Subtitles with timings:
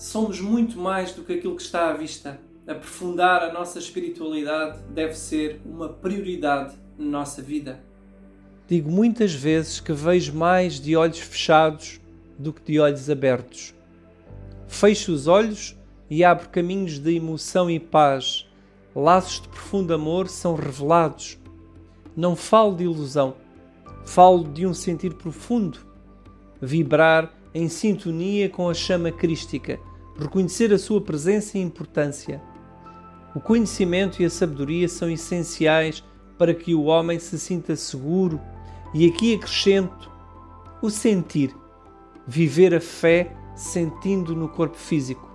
[0.00, 2.40] somos muito mais do que aquilo que está à vista.
[2.66, 7.84] Aprofundar a nossa espiritualidade deve ser uma prioridade na nossa vida.
[8.66, 12.00] Digo muitas vezes que vejo mais de olhos fechados
[12.38, 13.74] do que de olhos abertos.
[14.66, 15.76] Fecho os olhos
[16.08, 18.46] e abro caminhos de emoção e paz.
[18.96, 21.38] Laços de profundo amor são revelados.
[22.16, 23.34] Não falo de ilusão,
[24.06, 25.78] falo de um sentir profundo,
[26.60, 29.78] vibrar em sintonia com a chama crística,
[30.20, 32.42] reconhecer a sua presença e importância.
[33.34, 36.04] O conhecimento e a sabedoria são essenciais
[36.38, 38.40] para que o homem se sinta seguro
[38.92, 40.10] e aqui acrescento
[40.82, 41.54] o sentir,
[42.26, 45.28] viver a fé sentindo no corpo físico,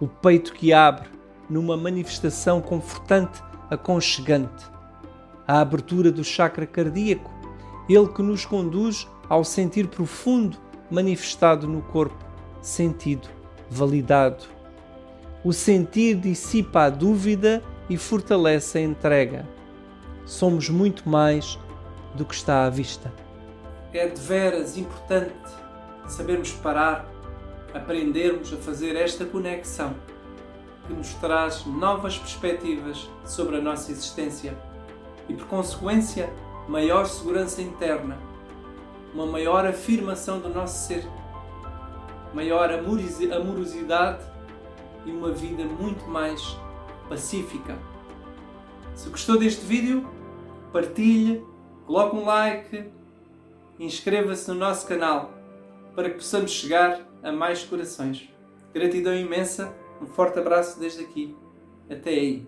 [0.00, 1.08] o peito que abre
[1.48, 4.66] numa manifestação confortante, aconchegante,
[5.46, 7.30] a abertura do chakra cardíaco,
[7.88, 10.58] ele que nos conduz ao sentir profundo
[10.90, 12.18] manifestado no corpo,
[12.60, 13.28] sentido,
[13.70, 14.44] validado.
[15.44, 19.46] O sentir dissipa a dúvida e fortalece a entrega.
[20.24, 21.58] Somos muito mais
[22.14, 23.12] do que está à vista.
[23.92, 25.34] É de veras importante
[26.06, 27.06] sabermos parar,
[27.72, 29.94] aprendermos a fazer esta conexão
[30.86, 34.56] que nos traz novas perspectivas sobre a nossa existência
[35.28, 36.32] e, por consequência,
[36.68, 38.18] maior segurança interna
[39.12, 41.06] uma maior afirmação do nosso ser,
[42.38, 44.24] maior amorosidade
[45.04, 46.56] e uma vida muito mais
[47.08, 47.76] pacífica.
[48.94, 50.08] Se gostou deste vídeo,
[50.72, 51.44] partilhe,
[51.84, 52.92] coloque um like,
[53.80, 55.32] inscreva-se no nosso canal
[55.96, 58.28] para que possamos chegar a mais corações.
[58.72, 61.36] Gratidão imensa, um forte abraço desde aqui.
[61.90, 62.46] Até aí.